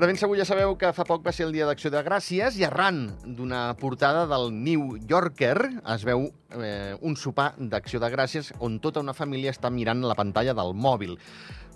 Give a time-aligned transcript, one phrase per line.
[0.00, 2.54] De ben segur ja sabeu que fa poc va ser el Dia d'Acció de Gràcies
[2.56, 3.02] i arran
[3.36, 5.58] d'una portada del New Yorker
[5.92, 6.22] es veu
[6.56, 10.72] eh, un sopar d'Acció de Gràcies on tota una família està mirant la pantalla del
[10.72, 11.18] mòbil.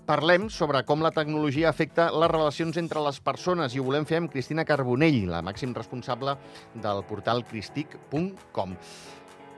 [0.08, 4.22] Parlem sobre com la tecnologia afecta les relacions entre les persones i ho volem fer
[4.22, 6.38] amb Cristina Carbonell, la màxim responsable
[6.80, 8.78] del portal cristic.com.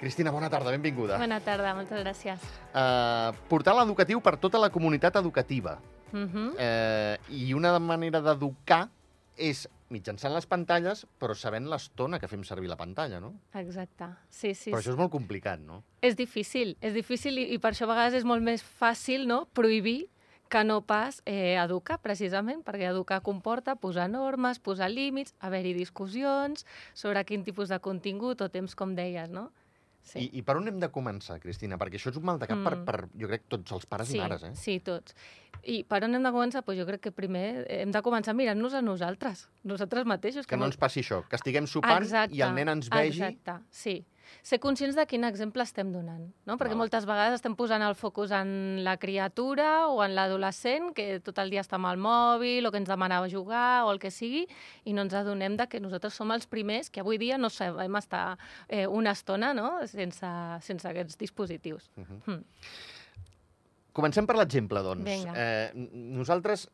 [0.01, 1.23] Cristina, bona tarda, benvinguda.
[1.23, 2.55] Bona tarda, moltes gràcies.
[2.75, 5.79] Uh, portal educatiu per tota la comunitat educativa.
[6.13, 6.55] Uh -huh.
[6.59, 8.89] Eh, I una manera d'educar
[9.37, 13.35] és mitjançant les pantalles, però sabent l'estona que fem servir la pantalla, no?
[13.55, 14.71] Exacte, sí, sí.
[14.71, 15.83] Però això és molt complicat, no?
[16.03, 19.47] És difícil, és difícil i, i per això a vegades és molt més fàcil no?
[19.53, 20.09] prohibir
[20.49, 26.67] que no pas eh, educar, precisament, perquè educar comporta posar normes, posar límits, haver-hi discussions
[26.95, 29.51] sobre quin tipus de contingut o temps, com deies, no?
[30.07, 30.23] Sí.
[30.23, 31.79] I, I per on hem de començar, Cristina?
[31.81, 32.69] Perquè això és un mal de cap mm.
[32.69, 34.53] per, per, jo crec, tots els pares sí, i mares, eh?
[34.59, 35.17] Sí, tots.
[35.67, 36.63] I per on hem de començar?
[36.67, 40.47] Pues jo crec que primer hem de començar mirant-nos a nosaltres, nosaltres mateixos.
[40.47, 43.19] Que, que no ens passi això, que estiguem sopant exacte, i el nen ens vegi...
[43.19, 44.03] Exacte, sí
[44.43, 46.57] ser conscients de quin exemple estem donant, no?
[46.57, 46.83] Perquè Val.
[46.85, 51.51] moltes vegades estem posant el focus en la criatura o en l'adolescent, que tot el
[51.51, 54.47] dia està amb el mòbil o que ens demanava jugar o el que sigui,
[54.85, 57.97] i no ens adonem de que nosaltres som els primers que avui dia no sabem
[57.97, 59.87] estar eh, una estona no?
[59.87, 61.91] sense, sense aquests dispositius.
[61.97, 62.21] Uh -huh.
[62.27, 62.45] hm.
[63.97, 65.09] Comencem per l'exemple, doncs.
[65.35, 66.69] Eh, nosaltres,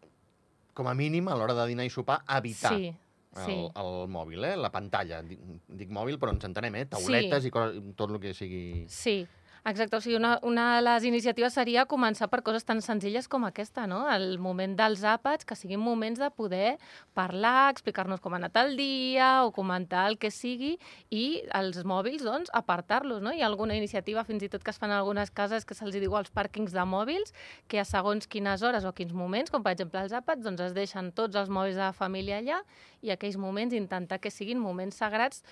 [0.74, 2.92] com a mínim, a l'hora de dinar i sopar, evitar Sí,
[3.36, 3.54] el, sí.
[3.80, 4.56] el mòbil, eh?
[4.60, 5.22] la pantalla.
[5.26, 6.86] Dic, dic mòbil, però ens entenem, eh?
[6.92, 7.48] Tauletes Sí.
[7.48, 8.84] i coses, tot el que sigui...
[8.92, 9.22] Sí,
[9.64, 9.96] exacte.
[9.96, 13.86] O sigui, una, una de les iniciatives seria començar per coses tan senzilles com aquesta,
[13.86, 14.00] no?
[14.10, 16.76] El moment dels àpats, que siguin moments de poder
[17.14, 20.74] parlar, explicar-nos com ha anat el dia o comentar el que sigui
[21.10, 23.32] i els mòbils, doncs, apartar-los, no?
[23.32, 25.94] Hi ha alguna iniciativa, fins i tot que es fan en algunes cases, que se'ls
[25.94, 27.34] diu als pàrquings de mòbils,
[27.68, 30.74] que a segons quines hores o quins moments, com per exemple els àpats, doncs es
[30.74, 32.62] deixen tots els mòbils de la família allà
[33.02, 35.42] i aquells moments intentar que siguin moments sagrats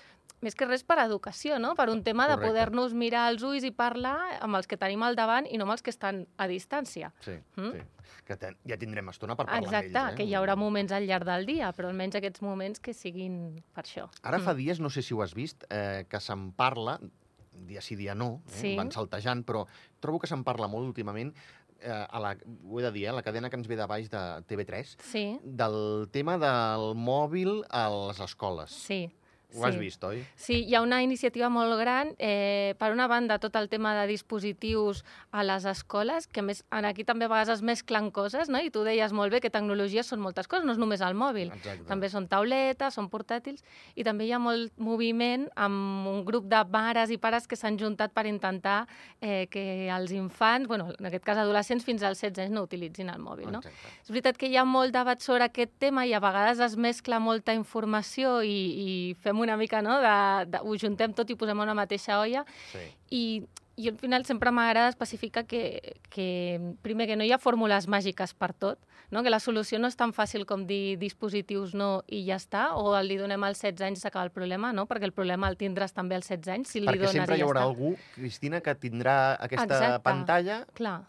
[0.41, 1.75] més que res per educació, no?
[1.75, 2.41] Per un tema Correcte.
[2.41, 5.65] de poder-nos mirar als ulls i parlar amb els que tenim al davant i no
[5.67, 7.11] amb els que estan a distància.
[7.21, 7.71] Sí, Mm?
[7.73, 7.81] sí.
[8.25, 10.17] Que ten, ja tindrem estona per parlar Exacte, amb ells, eh?
[10.17, 13.83] que hi haurà moments al llarg del dia, però almenys aquests moments que siguin per
[13.83, 14.09] això.
[14.23, 16.99] Ara fa dies, no sé si ho has vist, eh, que se'n parla,
[17.67, 18.75] dia sí, dia no, eh, Sí.
[18.77, 19.65] van saltejant, però
[19.99, 21.33] trobo que se'n parla molt últimament,
[21.81, 22.35] eh, a la,
[22.69, 25.39] ho he de dir, eh, la cadena que ens ve de baix de TV3, Sí,
[25.43, 28.71] del tema del mòbil a les escoles.
[28.71, 29.11] sí.
[29.55, 29.79] Ho has sí.
[29.81, 30.21] vist, oi?
[30.39, 32.13] Sí, hi ha una iniciativa molt gran.
[32.17, 36.87] Eh, per una banda, tot el tema de dispositius a les escoles, que més en
[36.87, 38.61] aquí també a vegades es mesclen coses, no?
[38.61, 41.51] i tu deies molt bé que tecnologia són moltes coses, no és només el mòbil.
[41.51, 41.87] Exacte.
[41.89, 46.63] També són tauletes, són portàtils, i també hi ha molt moviment amb un grup de
[46.71, 48.85] mares i pares que s'han juntat per intentar
[49.19, 53.11] eh, que els infants, bueno, en aquest cas adolescents, fins als 16 anys no utilitzin
[53.11, 53.51] el mòbil.
[53.51, 53.59] No?
[53.59, 53.95] Exacte.
[54.05, 57.19] És veritat que hi ha molt debat sobre aquest tema i a vegades es mescla
[57.19, 58.89] molta informació i, i
[59.19, 62.45] fem una mica, no?, de, de, ho juntem tot i posem a una mateixa olla
[62.71, 62.85] Sí.
[63.09, 63.23] i,
[63.81, 68.33] i al final sempre m'agrada especificar que, que, primer, que no hi ha fórmules màgiques
[68.37, 68.79] per tot,
[69.09, 69.23] no?
[69.23, 72.93] que la solució no és tan fàcil com dir dispositius no i ja està, o
[73.01, 74.85] li donem als 16 anys i s'acaba el problema, no?
[74.87, 77.41] perquè el problema el tindràs també als 16 anys si li Perquè dones sempre i
[77.41, 80.03] hi haurà algú, Cristina, que tindrà aquesta Exacte.
[80.05, 81.01] pantalla Clar,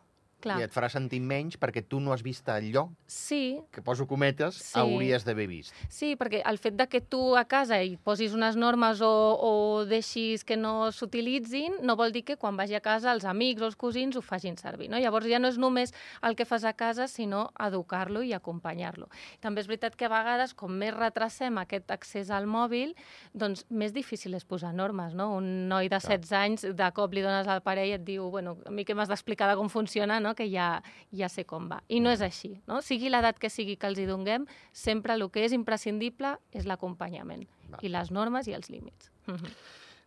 [0.43, 0.59] clar.
[0.61, 4.57] i et farà sentir menys perquè tu no has vist allò Sí, que, poso cometes,
[4.59, 4.79] Sí.
[4.79, 5.73] hauries d'haver vist.
[5.89, 9.09] Sí, perquè el fet de que tu a casa hi posis unes normes o,
[9.39, 13.63] o deixis que no s'utilitzin no vol dir que quan vagi a casa els amics
[13.63, 14.89] o els cosins ho facin servir.
[14.91, 14.99] No?
[14.99, 15.93] Llavors ja no és només
[16.23, 19.09] el que fas a casa, sinó educar-lo i acompanyar-lo.
[19.41, 22.95] També és veritat que a vegades, com més retrasem aquest accés al mòbil,
[23.35, 25.15] doncs més difícil és posar normes.
[25.15, 25.31] No?
[25.37, 26.19] Un noi de Clar.
[26.19, 28.95] 16 anys, de cop li dones al parell i et diu bueno, a mi que
[28.95, 30.31] m'has d'explicar de com funciona, no?
[30.34, 30.82] Que ja,
[31.12, 31.81] ja sé com va.
[31.88, 32.60] I no és així.
[32.66, 32.81] No?
[32.82, 37.47] Sigui l'edat que sigui que els hi donguem, sempre el que és imprescindible és l'acompanyament
[37.82, 39.10] i les normes i els límits.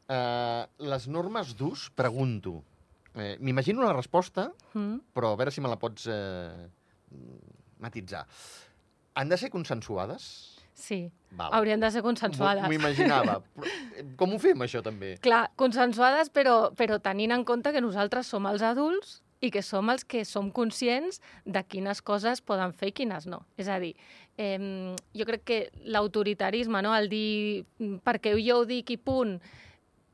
[0.05, 2.59] Uh, les normes d'ús, pregunto.
[3.15, 4.99] Eh, M'imagino la resposta, Mhm.
[5.15, 6.67] però a veure si me la pots eh,
[7.79, 8.25] matitzar.
[9.15, 10.51] Han de ser consensuades?
[10.73, 11.53] Sí, Val.
[11.53, 12.63] haurien de ser consensuades.
[12.67, 13.41] m'ho imaginava.
[13.95, 15.17] Eh, com ho fem, això, també?
[15.23, 19.89] Clar, consensuades, però, però tenint en compte que nosaltres som els adults i que som
[19.93, 23.43] els que som conscients de quines coses poden fer i quines no.
[23.57, 23.95] És a dir,
[24.37, 26.95] eh, jo crec que l'autoritarisme, no?
[26.95, 29.39] el dir "Mm, perquè jo ho dic i punt,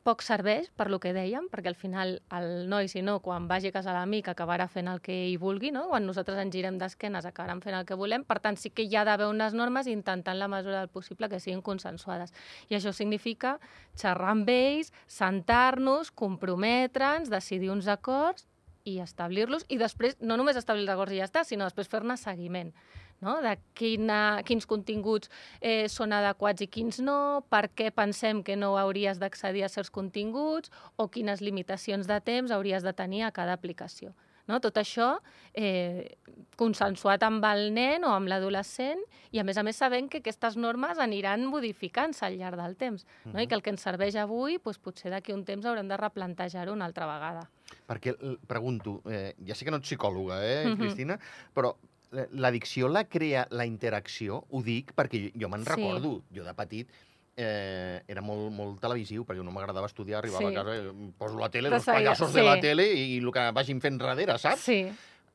[0.03, 3.69] poc serveix per lo que dèiem, perquè al final el noi, si no, quan vagi
[3.69, 5.87] a casa l'amic acabarà fent el que ell vulgui, no?
[5.91, 8.95] quan nosaltres ens girem d'esquenes acabarem fent el que volem, per tant sí que hi
[8.95, 12.33] ha d'haver unes normes intentant la mesura del possible que siguin consensuades.
[12.69, 13.59] I això significa
[13.95, 18.47] xerrar amb ells, sentar-nos, comprometre'ns, decidir uns acords
[18.85, 22.17] i establir-los, i després no només establir els acords i ja està, sinó després fer-ne
[22.17, 22.73] seguiment.
[23.21, 23.35] no?
[23.41, 25.29] de quina, quins continguts
[25.61, 29.93] eh, són adequats i quins no, per què pensem que no hauries d'accedir a certs
[29.93, 34.15] continguts o quines limitacions de temps hauries de tenir a cada aplicació.
[34.47, 34.59] No?
[34.63, 35.13] Tot això
[35.53, 36.17] eh,
[36.59, 39.01] consensuat amb el nen o amb l'adolescent
[39.31, 43.05] i, a més a més, sabent que aquestes normes aniran modificant-se al llarg del temps
[43.05, 43.31] no?
[43.31, 43.43] Uh -huh.
[43.43, 46.73] i que el que ens serveix avui doncs, potser d'aquí un temps haurem de replantejar-ho
[46.73, 47.49] una altra vegada.
[47.88, 50.77] Perquè, pregunto, eh, ja sé que no ets psicòloga, eh, uh -huh.
[50.77, 51.19] Cristina,
[51.53, 51.75] però
[52.11, 54.45] l'addicció la crea la interacció?
[54.49, 55.69] Ho dic perquè jo, jo me'n sí.
[55.69, 56.89] recordo, jo de petit,
[57.37, 60.55] eh, era molt, molt televisiu, perquè no m'agradava estudiar, arribava sí.
[60.55, 62.39] a casa, poso la tele, els pallassos sí.
[62.39, 64.67] de la tele i, i el que vagin fent darrere, saps?
[64.67, 64.83] Sí.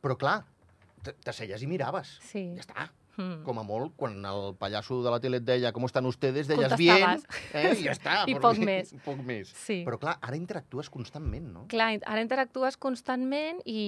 [0.04, 0.38] Però clar,
[1.24, 2.18] t'asseies i miraves.
[2.26, 2.48] Sí.
[2.56, 2.88] Ja està.
[3.16, 3.44] Mm.
[3.46, 6.74] Com a molt, quan el pallasso de la tele et deia com estan ustedes, deies
[6.76, 7.22] bien,
[7.56, 8.18] eh, i ja està.
[8.30, 8.92] I poc més.
[9.06, 9.52] poc més.
[9.56, 9.78] Sí.
[9.86, 11.64] Però clar, ara interactues constantment, no?
[11.72, 13.80] Clar, ara interactues constantment i,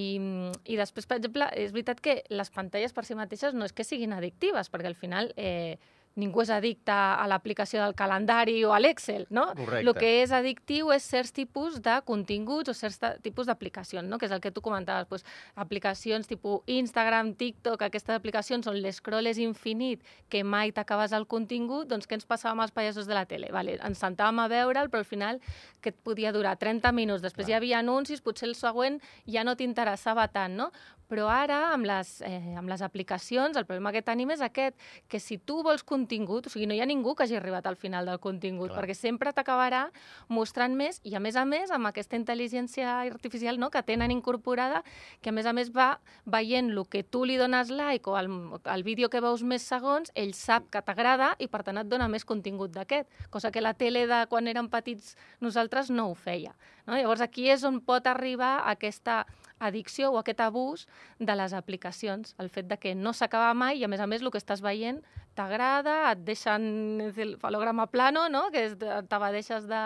[0.65, 3.85] i després, per exemple, és veritat que les pantalles per si mateixes no és que
[3.85, 5.77] siguin addictives, perquè al final eh,
[6.19, 9.49] ningú és addicte a l'aplicació del calendari o a l'Excel, no?
[9.57, 9.85] Correcte.
[9.85, 14.19] El que és addictiu és certs tipus de continguts o certs tipus d'aplicacions, no?
[14.19, 15.25] que és el que tu comentaves, pues,
[15.55, 21.89] aplicacions tipus Instagram, TikTok, aquestes aplicacions on l'escroll és infinit, que mai t'acabes el contingut,
[21.89, 23.53] doncs què ens passava amb els pallassos de la tele?
[23.55, 25.43] Vale, ens sentàvem a veure'l, però al final
[25.81, 27.55] que et podia durar 30 minuts, després Clar.
[27.55, 30.73] hi havia anuncis, potser el següent ja no t'interessava tant, no?
[31.09, 34.77] Però ara, amb les, eh, amb les aplicacions, el problema que tenim és aquest,
[35.09, 37.77] que si tu vols contingut, o sigui, no hi ha ningú que hagi arribat al
[37.77, 38.83] final del contingut, Clar.
[38.83, 39.89] perquè sempre t'acabarà
[40.29, 44.83] mostrant més, i a més a més, amb aquesta intel·ligència artificial no, que tenen incorporada,
[45.23, 48.29] que a més a més va veient el que tu li dones like o el,
[48.65, 52.09] el vídeo que veus més segons, ell sap que t'agrada i per tant et dona
[52.09, 56.53] més contingut d'aquest, cosa que la tele de quan érem petits nosaltres no ho feia.
[56.89, 56.97] No?
[56.97, 59.21] Llavors aquí és on pot arribar aquesta
[59.61, 60.87] addicció o aquest abús
[61.19, 64.25] de les aplicacions, el fet de que no s'acaba mai i, a més a més,
[64.25, 65.03] el que estàs veient
[65.39, 66.65] t'agrada, et deixen
[67.05, 68.49] el falograma plano, no?
[68.55, 68.65] que
[69.11, 69.83] t'abadeixes de,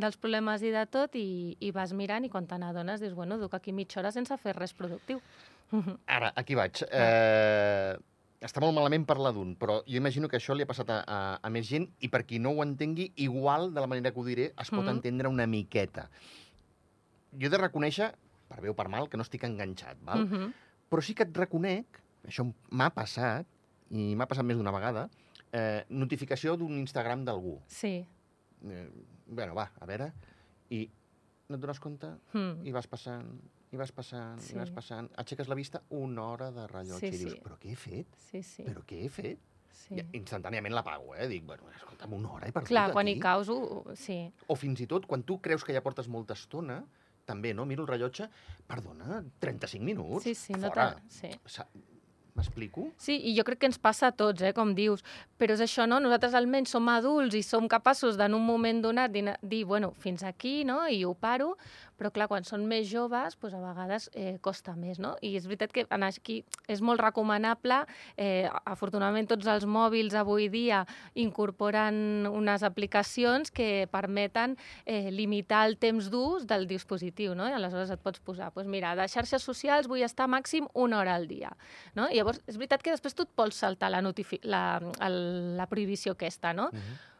[0.00, 3.40] dels problemes i de tot i, i vas mirant i quan te n'adones dius, bueno,
[3.42, 5.20] duc aquí mitja hora sense fer res productiu.
[6.06, 6.84] Ara, aquí vaig.
[6.88, 7.96] Eh,
[8.46, 11.18] està molt malament parlar d'un, però jo imagino que això li ha passat a, a,
[11.42, 14.26] a més gent i per qui no ho entengui, igual, de la manera que ho
[14.26, 14.94] diré, es pot mm.
[14.96, 16.08] entendre una miqueta.
[17.36, 18.12] Jo he de reconèixer
[18.48, 20.24] per bé o per mal, que no estic enganxat, val?
[20.24, 20.52] Uh -huh.
[20.90, 23.46] Però sí que et reconec, això m'ha passat,
[23.90, 25.08] i m'ha passat més d'una vegada,
[25.52, 27.60] eh, notificació d'un Instagram d'algú.
[27.66, 28.06] Sí.
[28.64, 28.88] Eh,
[29.26, 30.12] bueno, va, a veure,
[30.70, 30.88] i
[31.48, 32.06] no et dones compte?
[32.32, 32.66] Mm.
[32.66, 33.26] I vas passant,
[33.72, 34.54] i vas passant, sí.
[34.54, 35.08] i vas passant.
[35.22, 37.42] Aixeques la vista una hora de rellotge sí, i dius, sí.
[37.44, 38.18] però què he fet?
[38.28, 38.66] Sí, sí.
[38.66, 39.42] Però què he fet?
[39.76, 39.98] Sí.
[40.00, 41.26] I instantàniament l'apago, eh?
[41.30, 43.18] Dic, bueno, escolta'm, una hora he perdut Clar, quan aquí.
[43.18, 43.82] hi caus, ho...
[43.98, 44.20] sí.
[44.50, 46.80] O fins i tot, quan tu creus que ja portes molta estona,
[47.26, 47.66] també, no?
[47.66, 48.30] Miro el rellotge,
[48.70, 50.24] perdona, 35 minuts?
[50.24, 50.94] Sí, sí, no Fora.
[51.10, 51.30] Sí.
[52.36, 52.90] M'explico?
[53.00, 55.00] Sí, i jo crec que ens passa a tots, eh, com dius.
[55.40, 55.98] Però és això, no?
[56.04, 60.22] Nosaltres almenys som adults i som capaços d'en un moment donat dir, dir, bueno, fins
[60.22, 60.82] aquí, no?
[60.86, 61.54] I ho paro,
[61.96, 65.14] però clar, quan són més joves, doncs a vegades eh, costa més, no?
[65.24, 67.84] I és veritat que aquí és molt recomanable,
[68.16, 70.84] eh, afortunadament tots els mòbils avui dia
[71.14, 77.48] incorporen unes aplicacions que permeten eh, limitar el temps d'ús del dispositiu, no?
[77.48, 81.16] I aleshores et pots posar, doncs mira, de xarxes socials vull estar màxim una hora
[81.16, 81.52] al dia,
[81.94, 82.10] no?
[82.10, 84.02] I llavors, és veritat que després tu et pots saltar la,
[84.44, 84.64] la,
[85.58, 86.70] la prohibició aquesta, no?
[86.72, 87.15] Uh -huh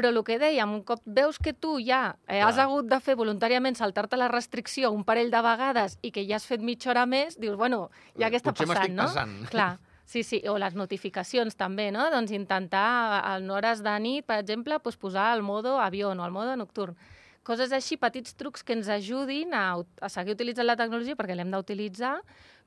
[0.00, 3.18] però el que dèiem, un cop veus que tu ja eh, has hagut de fer
[3.20, 7.04] voluntàriament saltar-te la restricció un parell de vegades i que ja has fet mitja hora
[7.04, 9.08] més, dius, bueno, ja què està Potser passant, no?
[9.10, 9.34] Passant.
[9.52, 9.74] Clar,
[10.08, 12.08] sí, sí, o les notificacions també, no?
[12.14, 16.32] Doncs intentar en hores de nit, per exemple, pues, posar el modo avió o el
[16.32, 16.96] modo nocturn.
[17.44, 21.52] Coses així, petits trucs que ens ajudin a, a seguir utilitzant la tecnologia perquè l'hem
[21.52, 22.18] d'utilitzar,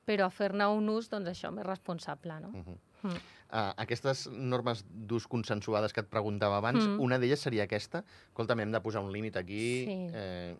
[0.05, 2.53] però a fer-ne un ús, doncs això, més responsable, no?
[2.53, 2.77] Uh -huh.
[3.09, 6.97] mm uh, aquestes normes d'ús consensuades que et preguntava abans, mm.
[7.03, 8.03] una d'elles seria aquesta.
[8.31, 9.99] Escolta, hem de posar un límit aquí, sí.
[10.13, 10.55] eh,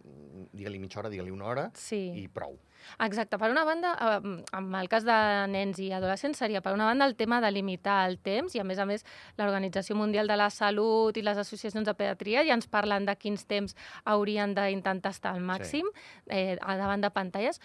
[0.54, 2.06] digue-li mitja hora, digue-li una hora, sí.
[2.22, 2.56] i prou.
[3.00, 3.38] Exacte.
[3.40, 5.18] Per una banda, eh, en el cas de
[5.52, 8.68] nens i adolescents, seria per una banda el tema de limitar el temps, i a
[8.68, 9.06] més a més
[9.40, 13.48] l'Organització Mundial de la Salut i les associacions de pediatria ja ens parlen de quins
[13.48, 16.06] temps haurien d'intentar estar al màxim sí.
[16.30, 17.62] eh, davant de pantalles,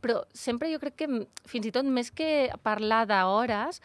[0.00, 1.08] però sempre jo crec que
[1.48, 3.80] fins i tot més que parlar d'hores,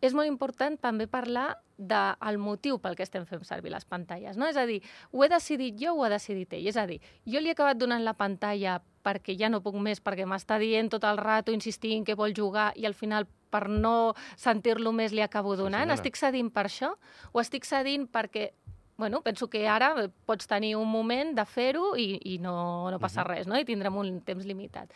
[0.00, 4.36] és molt important també parlar del motiu pel que estem fent servir les pantalles.
[4.36, 4.48] No?
[4.50, 4.80] És a dir,
[5.12, 6.66] ho he decidit jo o ho ha decidit ell?
[6.66, 10.02] És a dir, jo li he acabat donant la pantalla perquè ja no puc més,
[10.02, 14.14] perquè m'està dient tot el rato, insistint que vol jugar i al final per no
[14.36, 15.88] sentir-lo més li acabo donant.
[15.88, 16.92] Sí, estic cedint per això?
[17.32, 18.50] O estic cedint perquè
[18.98, 19.94] bueno, penso que ara
[20.26, 23.30] pots tenir un moment de fer-ho i, i no, no passa uh -huh.
[23.30, 23.56] res, no?
[23.56, 24.92] i tindrem un temps limitat.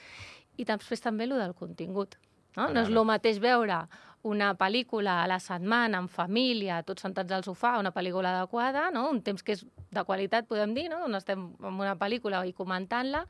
[0.57, 2.19] I després també el del contingut.
[2.57, 3.89] No, no és el mateix veure
[4.23, 9.09] una pel·lícula a la setmana, en família, tots sentats al sofà, una pel·lícula adequada, no?
[9.11, 11.01] un temps que és de qualitat, podem dir, no?
[11.09, 13.25] on estem amb una pel·lícula i comentant-la,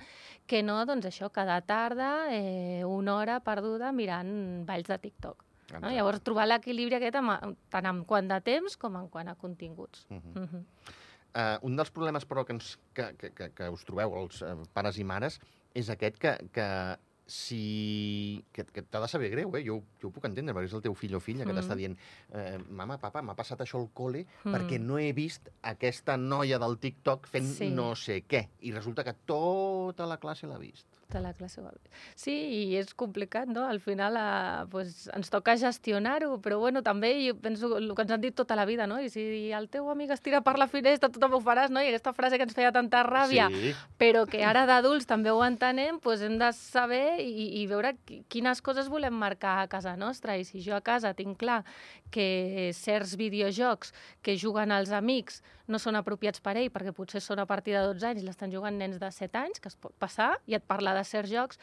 [0.46, 5.46] que no, doncs això, cada tarda, eh, una hora perduda mirant balls de TikTok.
[5.72, 5.88] No?
[5.88, 10.04] Llavors, trobar l'equilibri aquest amb, tant en quant de temps com en quant a continguts.
[10.11, 10.37] Mhm.
[10.37, 10.64] Uh -huh.
[11.32, 14.66] Uh, un dels problemes, però, que, ens, que, que, que, que us trobeu, els uh,
[14.75, 15.40] pares i mares,
[15.75, 16.66] és aquest que, que
[17.26, 18.45] si...
[18.52, 19.62] que, que t'ha de saber greu, eh?
[19.64, 21.59] Jo, jo ho puc entendre, perquè és el teu fill o filla que Mm.
[21.61, 21.97] t'està dient
[22.35, 24.52] eh, mama, papa, m'ha passat això al col·le Mm.
[24.55, 27.71] perquè no he vist aquesta noia del TikTok fent Sí.
[27.71, 28.49] no sé què.
[28.62, 30.87] I resulta que tota la classe l'ha vist.
[31.12, 31.61] De la classe.
[32.14, 33.66] Sí, i és complicat, no?
[33.69, 38.11] Al final eh, pues, ens toca gestionar-ho, però bueno, també jo penso el que ens
[38.12, 38.99] han dit tota la vida, no?
[39.00, 41.81] I si el teu amic es tira per la finestra, tu també ho faràs, no?
[41.83, 43.75] I aquesta frase que ens feia tanta ràbia, Sí.
[43.99, 48.23] però que ara d'adults també ho entenem, doncs hem de saber i, i veure qui-
[48.28, 50.37] quines coses volem marcar a casa nostra.
[50.37, 51.64] I si jo a casa tinc clar
[52.11, 53.92] que certs videojocs
[54.23, 57.81] que juguen els amics no són apropiats per ell, perquè potser són a partir de
[57.87, 60.64] 12 anys i l'estan jugant nens de 7 anys, que es pot passar, i et
[60.66, 61.59] parla de certs jocs,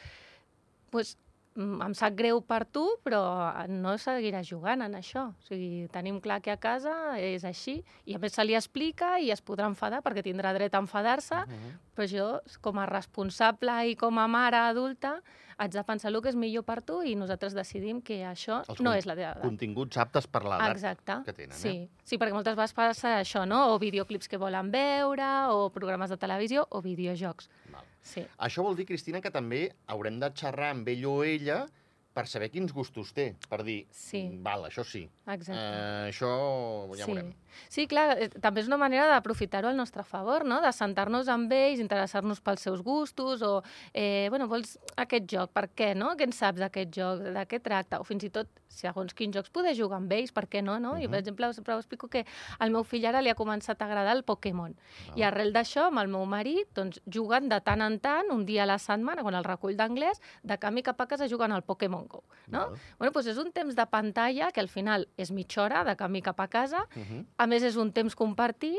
[0.92, 1.16] doncs
[1.56, 3.20] mm, em sap greu per tu, però
[3.68, 5.28] no seguiràs jugant en això.
[5.30, 9.18] O sigui, tenim clar que a casa és així, i a més se li explica
[9.20, 11.78] i es podrà enfadar, perquè tindrà dret a enfadar-se, Mhm.
[11.96, 15.20] però jo, com a responsable i com a mare adulta,
[15.60, 18.80] haig de pensar el que és millor per tu i nosaltres decidim que això Els
[18.84, 19.44] no és la teva edat.
[19.44, 21.74] Continguts aptes per l'edat que tenen, sí.
[21.84, 22.04] eh?
[22.04, 23.66] sí, perquè moltes vegades passa això, no?
[23.74, 27.50] O videoclips que volen veure, o programes de televisió, o videojocs.
[27.74, 27.84] Val.
[28.00, 28.24] Sí.
[28.40, 31.66] Això vol dir, Cristina, que també haurem de xerrar amb ell o ella
[32.12, 34.28] per saber quins gustos té, per dir, Sí.
[34.28, 35.52] "Mm, val, això sí, Exacte.
[35.60, 37.12] eh, això ja sí.
[37.12, 37.34] veurem.
[37.68, 40.60] Sí, clar, eh, també és una manera d'aprofitar-ho al nostre favor, no?
[40.60, 43.62] de sentar-nos amb ells, interessar-nos pels seus gustos, o,
[43.92, 46.16] eh, bueno, vols aquest joc, per què, no?
[46.16, 48.00] Què en saps d'aquest joc, de què tracta?
[48.00, 50.78] O fins i tot, segons quins jocs poder jugar amb ells, per què no?
[50.78, 50.96] no?
[50.96, 51.10] I, Mhm.
[51.10, 52.24] per exemple, sempre explico que
[52.58, 54.74] al meu fill ara li ha començat a agradar el Pokémon.
[55.08, 55.18] Val.
[55.18, 58.62] I arrel d'això, amb el meu marit, doncs, juguen de tant en tant, un dia
[58.62, 61.99] a la setmana, quan el recull d'anglès, de camí cap a casa juguen al Pokémon
[62.08, 62.24] GO.
[62.50, 62.58] No?
[62.58, 62.78] Val.
[62.98, 66.20] Bueno, doncs és un temps de pantalla que al final és mitja hora de camí
[66.22, 67.26] cap a casa, Mhm.
[67.36, 68.78] a més, és un temps compartit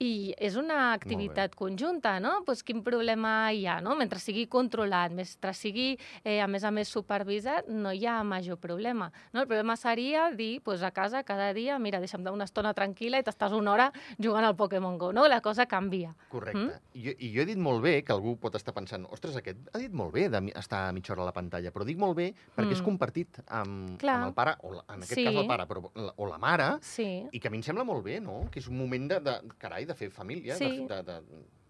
[0.00, 2.42] i és una activitat conjunta, no?
[2.44, 3.94] Pues quin problema hi ha, no?
[3.94, 8.56] Mentre sigui controlat, mentre sigui, eh, a més a més, supervisat, no hi ha major
[8.58, 9.12] problema.
[9.32, 9.40] No?
[9.42, 13.22] El problema seria dir, pues, a casa, cada dia, mira, deixa'm una estona tranquil·la i
[13.22, 15.28] t'estàs una hora jugant al Pokémon GO, no?
[15.28, 16.14] La cosa canvia.
[16.28, 16.58] Correcte.
[16.58, 16.70] Mm?
[16.94, 19.78] I, I jo he dit molt bé, que algú pot estar pensant, ostres, aquest ha
[19.78, 22.61] dit molt bé d'estar a mitja hora a la pantalla, però dic molt bé perquè
[22.70, 22.84] és Mm.
[22.84, 24.16] compartit amb, Clar.
[24.16, 25.24] amb el pare, o la, en aquest Sí.
[25.24, 27.26] cas el pare, però, la- o la mare, Sí.
[27.32, 28.48] i que a mi em sembla molt bé, no?
[28.50, 30.86] Que és un moment de, de carai, de fer família, Sí.
[30.86, 31.20] de, de, de,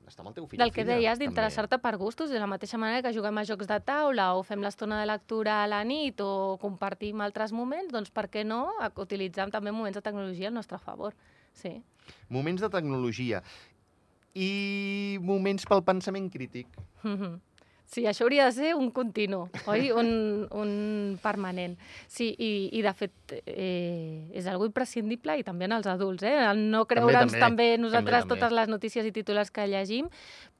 [0.04, 2.76] d'estar amb el teu fill Del que filla, deies, d'interessar-te per gustos, de la mateixa
[2.76, 6.20] manera que juguem a jocs de taula o fem l'estona de lectura a la nit
[6.20, 10.78] o compartim altres moments, doncs per què no utilitzar també moments de tecnologia al nostre
[10.78, 11.14] favor.
[11.52, 11.82] Sí.
[12.28, 13.42] Moments de tecnologia.
[14.34, 16.66] I moments pel pensament crític.
[17.02, 17.40] Mhm.
[17.92, 19.90] Sí, això hauria de ser un continu, oi?
[19.92, 20.70] Un, un
[21.20, 21.75] permanent.
[22.08, 26.38] Sí, i, i de fet eh, és algo imprescindible i també en els adults, eh?
[26.49, 28.40] El no creure'ns també, també, nosaltres també, també.
[28.40, 30.08] totes les notícies i titulars que llegim,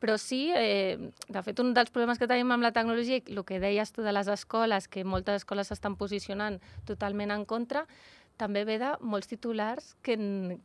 [0.03, 0.99] però sí, eh,
[1.33, 4.13] de fet, un dels problemes que tenim amb la tecnologia, el que deies tu de
[4.13, 7.87] les escoles, que moltes escoles s'estan posicionant totalment en contra,
[8.41, 10.17] també ve de molts titulars que,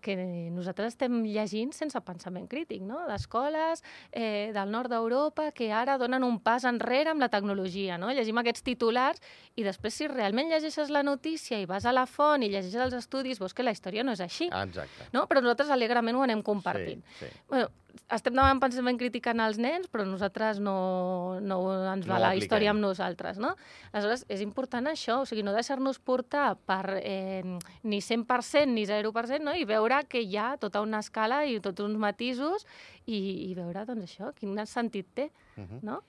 [0.02, 0.16] que
[0.54, 3.04] nosaltres estem llegint sense pensament crític, no?
[3.10, 7.98] d'escoles eh, del nord d'Europa que ara donen un pas enrere amb la tecnologia.
[8.02, 8.12] No?
[8.14, 9.24] Llegim aquests titulars
[9.56, 12.96] i després si realment llegeixes la notícia i vas a la font i llegeixes els
[12.98, 14.50] estudis, veus que la història no és així.
[14.52, 15.10] Ah, exacte.
[15.14, 15.28] No?
[15.28, 17.04] Però nosaltres alegrement ho anem compartint.
[17.20, 17.46] Sí, sí.
[17.50, 17.70] Bueno,
[18.10, 21.58] estem demanant pensament crític en els nens, però nosaltres no, no
[21.94, 22.44] ens No va ho la apliquem.
[22.44, 23.56] història amb nosaltres, no?
[23.92, 27.42] Aleshores, és important això, o sigui, no deixar-nos portar per eh,
[27.84, 29.54] ni 100% ni 0%, no?
[29.56, 32.66] I veure que hi ha tota una escala i tots uns matisos
[33.06, 35.80] i, i veure, doncs, això, quin sentit té, Uh -huh.
[35.82, 36.02] no?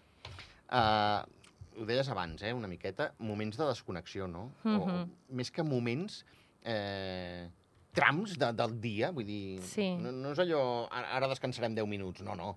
[0.68, 1.25] Uh,
[1.80, 4.50] ho deies abans, eh, una miqueta, moments de desconnexió, no?
[4.64, 5.11] o, o, Mhm.
[5.30, 6.25] més que moments,
[6.64, 7.49] eh,
[7.98, 9.88] trams de, del dia, vull dir, Sí.
[9.98, 10.62] no, no és allò,
[10.94, 12.52] ara, descansarem 10 minuts, no, no.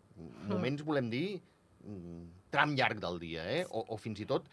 [0.48, 1.40] Moments volem dir
[1.84, 3.64] mm, tram llarg del dia, eh?
[3.70, 4.46] O, o fins i tot,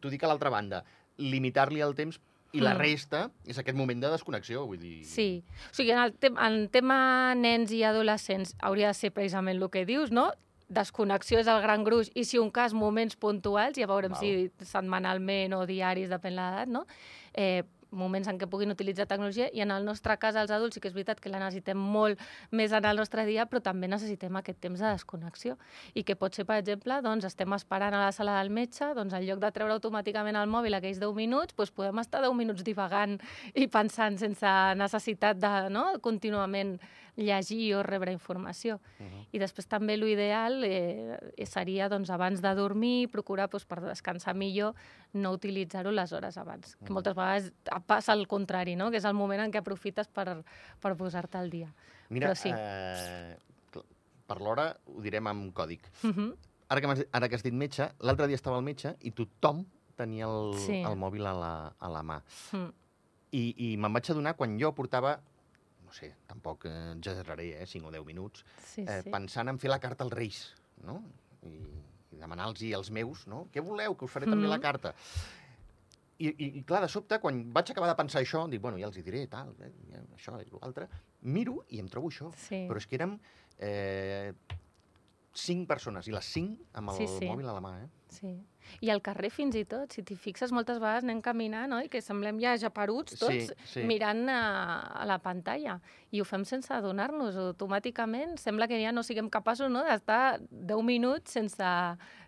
[0.00, 0.82] t'ho dic a l'altra banda,
[1.22, 2.18] limitar-li el temps
[2.56, 2.78] i la Mm.
[2.80, 5.04] resta és aquest moment de desconnexió, vull dir...
[5.04, 5.42] Sí.
[5.70, 9.68] O sigui, en el, te en tema nens i adolescents hauria de ser precisament el
[9.70, 10.30] que dius, no?
[10.68, 14.20] Desconnexió és el gran gruix i, si un cas, moments puntuals, ja veurem Val.
[14.20, 16.86] si setmanalment o diaris, depèn l'edat, no?
[17.34, 17.62] Eh,
[17.96, 20.90] moments en què puguin utilitzar tecnologia i en el nostre cas, els adults, sí que
[20.90, 24.60] és veritat que la necessitem molt més en el nostre dia, però també necessitem aquest
[24.62, 25.56] temps de desconnexió.
[25.94, 29.16] I que pot ser, per exemple, doncs, estem esperant a la sala del metge, doncs,
[29.16, 32.66] en lloc de treure automàticament el mòbil aquells 10 minuts, doncs podem estar 10 minuts
[32.66, 33.18] divagant
[33.54, 36.76] i pensant sense necessitat de no, contínuament
[37.16, 38.76] llegir o rebre informació.
[39.00, 39.26] Uh -huh.
[39.32, 44.74] I després també l'ideal eh, seria doncs, abans de dormir, procurar doncs, per descansar millor,
[45.14, 46.74] no utilitzar-ho les hores abans.
[46.74, 46.86] Uh -huh.
[46.86, 47.52] Que moltes vegades
[47.86, 48.90] passa el contrari, no?
[48.90, 50.44] que és el moment en què aprofites per,
[50.80, 51.72] per posar-te al dia.
[52.10, 52.50] Mira, Però sí.
[52.54, 53.36] eh,
[54.26, 55.90] per l'hora ho direm en còdic.
[56.02, 56.36] Uh -huh.
[56.68, 59.64] Ara que, m'has- ara que has dit metge, l'altre dia estava al metge i tothom
[59.94, 60.82] tenia el, Sí.
[60.82, 62.22] el mòbil a la, a la mà.
[62.52, 62.72] Mm.
[63.32, 65.20] I, i me'n vaig adonar quan jo portava,
[65.96, 69.10] sé, tampoc eh, exageraré, eh, 5 o 10 minuts, Sí, eh, sí.
[69.12, 70.42] pensant en fer la carta als Reis,
[70.84, 71.00] no?
[71.48, 71.56] I,
[72.12, 73.46] i demanar-los als meus, no?
[73.52, 74.62] Què voleu, que us faré també la Mhm.
[74.62, 74.94] carta.
[76.18, 78.86] I, i, I, clar, de sobte, quan vaig acabar de pensar això, dic, bueno, ja
[78.88, 79.72] els hi diré, tal, eh,
[80.16, 80.86] això i l'altre,
[81.22, 82.30] miro i em trobo això.
[82.36, 82.62] Sí.
[82.70, 83.18] Però és que érem
[83.58, 84.32] eh,
[85.38, 87.26] cinc persones, i les cinc amb el Sí, sí.
[87.28, 87.88] mòbil a la mà, eh?
[88.08, 88.34] Sí.
[88.82, 91.88] I al carrer fins i tot, si t'hi fixes, moltes vegades anem caminant, oi?
[91.88, 93.84] Que semblem ja japeruts tots, Sí, sí.
[93.86, 95.80] mirant a, a la pantalla.
[96.10, 97.36] I ho fem sense adonar-nos.
[97.36, 101.62] Automàticament sembla que ja no siguem capaços no, d'estar 10 minuts sense,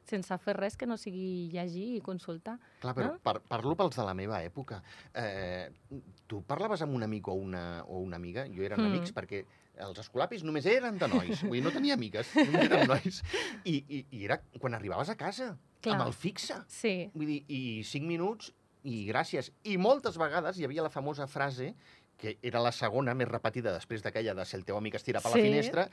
[0.09, 2.59] sense fer res que no sigui llegir i consultar.
[2.83, 3.19] Clar, però No?
[3.23, 4.83] par parlo pels de la meva època.
[5.15, 5.71] Eh,
[6.27, 8.87] tu parlaves amb un amic o una, o una amiga, jo eren Mm.
[8.93, 9.45] amics perquè
[9.85, 13.23] els escolapis només eren de nois, vull dir, no tenia amigues, només eren nois.
[13.65, 15.95] I, i, i era quan arribaves a casa, Clar.
[15.97, 16.57] amb el fixe.
[16.69, 18.53] Sí, Vull dir, i cinc minuts
[18.89, 19.53] i gràcies.
[19.65, 21.73] I moltes vegades hi havia la famosa frase,
[22.19, 25.31] que era la segona més repetida després d'aquella de ser el teu amic estira per
[25.31, 25.43] la Sí.
[25.47, 25.89] finestra,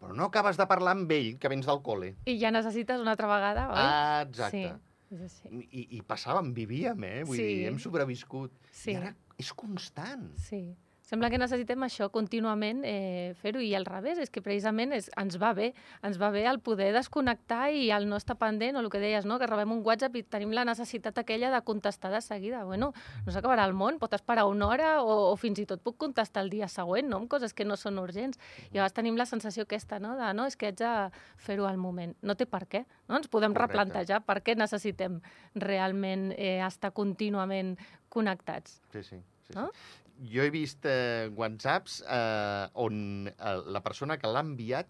[0.00, 2.14] però no acabes de parlar amb ell, que vens del col·le.
[2.24, 3.74] i ja necessites una altra vegada, oi?
[3.82, 4.72] Ah, exacte.
[5.08, 5.66] Sí, així.
[5.72, 7.24] I, I passàvem, vivíem, eh?
[7.24, 7.42] Vull Sí.
[7.48, 8.52] dir, hem sobreviscut.
[8.70, 8.92] Sí.
[8.92, 10.30] I ara és constant.
[10.36, 10.76] Sí.
[11.08, 15.38] Sembla que necessitem això contínuament eh, fer-ho i al revés, és que precisament és, ens
[15.40, 15.70] va bé,
[16.04, 19.24] ens va bé el poder desconnectar i el no estar pendent, o el que deies,
[19.24, 19.38] no?
[19.40, 22.60] que rebem un WhatsApp i tenim la necessitat aquella de contestar de seguida.
[22.68, 22.90] Bueno,
[23.24, 26.42] no s'acabarà el món, pot esperar una hora o, o fins i tot puc contestar
[26.44, 27.22] el dia següent, no?
[27.22, 28.36] amb coses que no són urgents.
[28.68, 30.12] I vegades tenim la sensació aquesta, no?
[30.18, 30.92] de no, és que haig de
[31.40, 32.12] fer-ho al moment.
[32.20, 32.82] No té per què.
[33.08, 33.16] No?
[33.16, 33.78] Ens podem Correcte.
[33.78, 35.22] replantejar per què necessitem
[35.56, 37.78] realment eh, estar contínuament
[38.12, 38.82] connectats.
[38.92, 39.22] Sí, sí.
[39.48, 39.70] sí, No?
[40.18, 44.86] Jo he vist eh, whatsapps eh, on eh, la persona que l'ha enviat,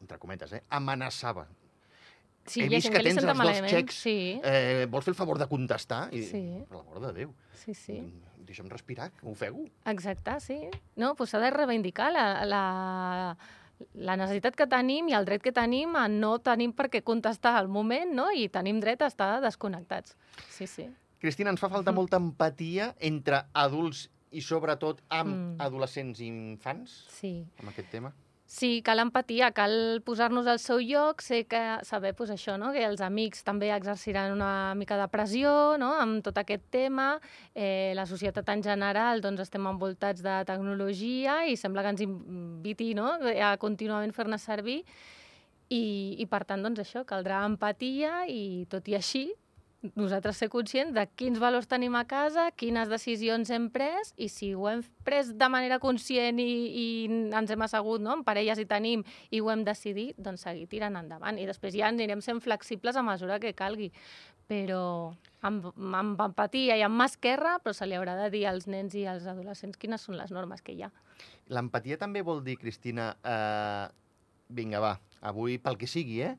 [0.00, 1.46] entre cometes, eh, amenaçava.
[2.46, 3.68] Sí, He vist que que, tens els dos malament.
[3.70, 3.94] xecs.
[4.02, 6.08] Sí, Eh, vols fer el favor de contestar?
[6.12, 6.42] I, Sí.
[6.68, 7.34] Per l'amor de Déu.
[7.54, 8.00] sí, sí.
[8.00, 9.64] Mm, Deixa'm respirar, que ofego.
[9.86, 10.68] Exacte, sí.
[10.96, 13.36] No, doncs s'ha de reivindicar la, la,
[13.94, 17.54] la necessitat que tenim i el dret que tenim a no tenim per què contestar
[17.56, 18.30] al moment, no?
[18.32, 20.16] I tenim dret a estar desconnectats.
[20.48, 20.88] Sí, sí.
[21.20, 25.60] Cristina, ens fa falta molta empatia entre adults i sobretot amb Mm.
[25.60, 28.12] adolescents i infants, Sí, amb aquest tema.
[28.46, 32.72] Sí, cal empatia, cal posar-nos al seu lloc, sé que saber pues, això, no?
[32.72, 35.92] que els amics també exerciran una mica de pressió no?
[36.00, 37.20] amb tot aquest tema,
[37.54, 42.92] eh, la societat en general doncs, estem envoltats de tecnologia i sembla que ens inviti
[42.94, 43.12] no?
[43.22, 44.84] a contínuament fer-ne servir
[45.68, 49.28] i, i per tant doncs, això caldrà empatia i tot i així
[49.96, 54.52] nosaltres ser conscients de quins valors tenim a casa, quines decisions hem pres i si
[54.54, 56.50] ho hem pres de manera conscient i,
[56.82, 60.68] i ens hem assegut no, en parelles i tenim i ho hem decidit, doncs seguir
[60.68, 61.40] tirant endavant.
[61.40, 63.90] I després ja anirem sent flexibles a mesura que calgui.
[64.50, 64.82] Però
[65.46, 68.96] amb, amb empatia i amb mà esquerra, però se li haurà de dir als nens
[68.98, 70.90] i als adolescents quines són les normes que hi ha.
[71.54, 73.86] L'empatia també vol dir, Cristina, eh,
[74.50, 76.34] vinga, va, avui, pel que sigui, eh?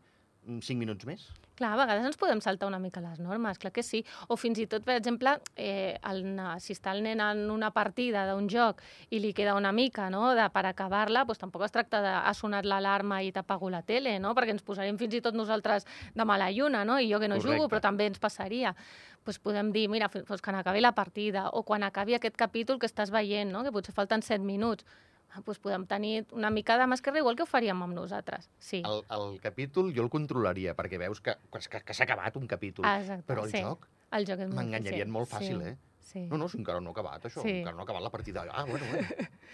[0.59, 1.29] Cinc minuts més?
[1.59, 4.01] Clar, a vegades ens podem saltar una mica les normes, clar que sí.
[4.31, 6.23] O fins i tot, per exemple, eh, el,
[6.63, 8.79] si està el nen en una partida d'un joc
[9.11, 12.33] i li queda una mica no, de, per acabar-la, doncs tampoc es tracta de ha
[12.37, 14.33] sonat l'alarma i t'apago la tele, no?
[14.37, 16.97] perquè ens posarem fins i tot nosaltres de mala lluna, no?
[16.99, 17.57] i jo que no Correcte.
[17.59, 18.73] jugo, però també ens passaria.
[19.25, 22.89] Doncs podem dir, mira, doncs quan acabi la partida o quan acabi aquest capítol que
[22.89, 23.65] estàs veient, no?
[23.67, 24.87] que potser falten 7 minuts,
[25.39, 28.49] doncs podem tenir una mica de mà esquerra igual que ho faríem amb nosaltres.
[28.59, 28.81] Sí.
[28.85, 32.85] El, el capítol jo el controlaria, perquè veus que, que, que s'ha acabat un capítol.
[32.85, 33.61] Ah, exacte, Però el sí.
[33.63, 35.07] joc El joc és difícil.
[35.07, 35.69] molt fàcil, sí.
[35.71, 35.90] eh?
[36.01, 36.21] Sí.
[36.27, 37.49] No, no, si encara no ha acabat això, Sí.
[37.59, 38.43] encara no ha acabat la partida.
[38.51, 39.07] Ah, bueno, bueno.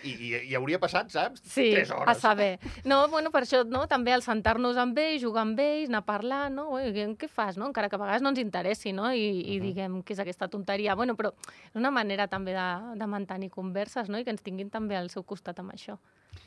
[0.03, 1.41] I, i, i hauria passat, saps?
[1.43, 2.17] Sí, Tres a hores.
[2.17, 2.59] saber.
[2.83, 6.55] No, bueno, per això no, també el sentar-nos amb ells, jugar amb ells, anar parlant,
[6.55, 6.69] no?
[6.73, 7.67] Ui, què, fas, no?
[7.67, 9.11] Encara que a vegades no ens interessi, no?
[9.13, 9.21] I,
[9.53, 9.63] i Mhm.
[9.67, 10.95] diguem què és aquesta tonteria.
[10.95, 14.17] Bueno, però és una manera també de, de mantenir converses, no?
[14.17, 15.97] I que ens tinguin també al seu costat amb això.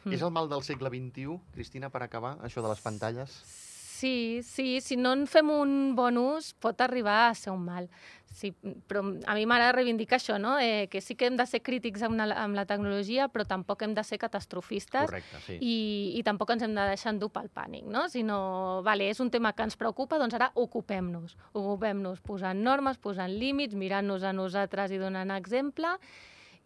[0.04, 0.12] Mm.
[0.12, 3.30] És el mal del segle XXI, Cristina, per acabar, això de les pantalles?
[3.30, 3.69] Sí,
[4.46, 7.90] sí, si no en fem un bon ús pot arribar a ser un mal.
[8.30, 8.52] Sí,
[8.86, 10.52] però a mi m'agrada reivindicar això, no?
[10.62, 13.82] eh, que sí que hem de ser crítics amb la, amb la tecnologia, però tampoc
[13.82, 15.58] hem de ser catastrofistes Correcte, sí.
[15.58, 15.74] i,
[16.14, 18.06] i tampoc ens hem de deixar endur pel pànic, no?
[18.08, 18.40] Sinó,
[18.86, 21.34] vale, és un tema que ens preocupa, doncs ara ocupem-nos.
[21.58, 25.96] Ocupem-nos posant normes, posant límits, mirant-nos a nosaltres i donant exemple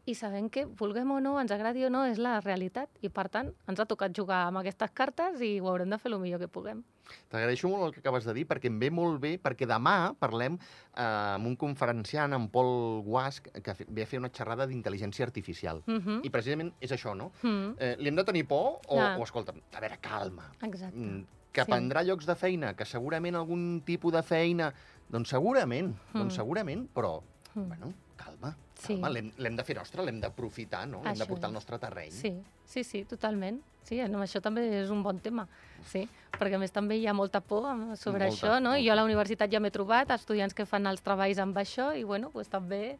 [0.05, 2.93] i sabent que, vulguem o no, ens agradi o no, és la realitat.
[3.01, 6.13] I, per tant, ens ha tocat jugar amb aquestes cartes i ho haurem de fer
[6.13, 6.85] el millor que puguem.
[7.29, 10.55] T'agraeixo molt el que acabes de dir, perquè em ve molt bé, perquè demà parlem
[10.57, 15.83] eh, amb un conferenciant, en Pol Guasc, que ve a fer una xerrada d'intel·ligència artificial.
[15.87, 16.21] Uh -huh.
[16.25, 17.33] I precisament és això, no?
[17.43, 17.75] mm.
[17.79, 19.17] Eh, li hem de tenir por o, Ah.
[19.19, 20.51] o escolta'm, a veure, calma.
[20.63, 20.97] Exacte.
[20.99, 21.71] Mm, que Sí.
[21.71, 24.73] prendrà llocs de feina, que segurament algun tipus de feina...
[25.07, 26.19] Doncs segurament, Mm.
[26.19, 27.23] doncs segurament, però,
[27.55, 27.69] Mm.
[27.69, 27.93] bueno,
[28.25, 28.55] calma.
[28.75, 28.95] Sí.
[28.97, 29.11] calma.
[29.15, 31.03] L'hem l'hem de fer nostre, l'hem d'aprofitar, no?
[31.05, 32.11] L'hem de portar al nostre terreny.
[32.13, 32.33] Sí,
[32.65, 33.61] sí, sí, totalment.
[33.85, 35.43] Sí, no, això també és un bon tema,
[35.91, 37.67] sí, perquè a més també hi ha molta por
[38.01, 38.73] sobre Molta, això, no?
[38.79, 39.01] I jo a molta.
[39.03, 42.49] la universitat ja m'he trobat estudiants que fan els treballs amb això i, bueno, pues,
[42.49, 42.97] també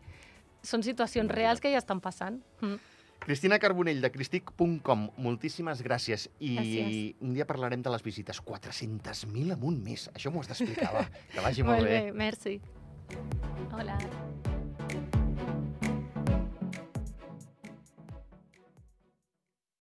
[0.63, 2.43] són situacions reals que ja estan passant.
[2.61, 2.77] Mm.
[3.25, 6.29] Cristina Carbonell, de cristic.com, moltíssimes gràcies.
[6.41, 7.15] I Gràcies.
[7.25, 8.43] un dia parlarem de les visites.
[8.45, 10.11] 400.000 en un mes.
[10.13, 11.07] Això m'ho has d'explicar, va.
[11.33, 12.03] Que vagi molt, Molt bé.
[12.03, 12.61] bé, merci.
[13.73, 13.97] Hola.